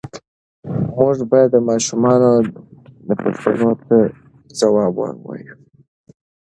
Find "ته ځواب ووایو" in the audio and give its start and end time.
3.85-5.55